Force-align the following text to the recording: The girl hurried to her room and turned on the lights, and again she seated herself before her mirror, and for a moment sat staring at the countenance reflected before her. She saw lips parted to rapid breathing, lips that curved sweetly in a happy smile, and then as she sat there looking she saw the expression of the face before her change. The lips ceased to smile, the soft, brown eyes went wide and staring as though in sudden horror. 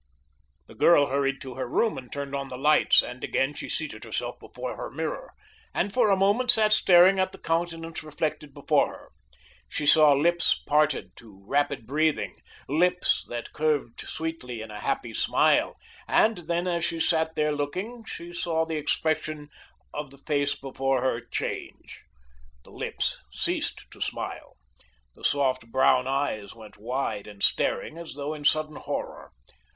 The 0.65 0.73
girl 0.73 1.05
hurried 1.05 1.39
to 1.41 1.53
her 1.53 1.69
room 1.69 1.95
and 1.95 2.11
turned 2.11 2.33
on 2.33 2.49
the 2.49 2.57
lights, 2.57 3.03
and 3.03 3.23
again 3.23 3.53
she 3.53 3.69
seated 3.69 4.03
herself 4.03 4.39
before 4.39 4.75
her 4.75 4.89
mirror, 4.89 5.31
and 5.75 5.93
for 5.93 6.09
a 6.09 6.17
moment 6.17 6.49
sat 6.49 6.73
staring 6.73 7.19
at 7.19 7.31
the 7.31 7.37
countenance 7.37 8.01
reflected 8.01 8.51
before 8.51 8.89
her. 8.91 9.11
She 9.69 9.85
saw 9.85 10.13
lips 10.13 10.59
parted 10.65 11.15
to 11.17 11.45
rapid 11.45 11.85
breathing, 11.85 12.33
lips 12.67 13.27
that 13.29 13.53
curved 13.53 14.01
sweetly 14.01 14.63
in 14.63 14.71
a 14.71 14.79
happy 14.79 15.13
smile, 15.13 15.77
and 16.07 16.35
then 16.47 16.65
as 16.67 16.83
she 16.83 16.99
sat 16.99 17.35
there 17.35 17.51
looking 17.51 18.03
she 18.05 18.33
saw 18.33 18.65
the 18.65 18.77
expression 18.77 19.49
of 19.93 20.09
the 20.09 20.17
face 20.17 20.55
before 20.55 21.01
her 21.03 21.21
change. 21.23 22.05
The 22.63 22.71
lips 22.71 23.19
ceased 23.31 23.85
to 23.91 24.01
smile, 24.01 24.57
the 25.13 25.23
soft, 25.23 25.67
brown 25.71 26.07
eyes 26.07 26.55
went 26.55 26.77
wide 26.79 27.27
and 27.27 27.43
staring 27.43 27.99
as 27.99 28.15
though 28.15 28.33
in 28.33 28.43
sudden 28.45 28.77
horror. 28.77 29.29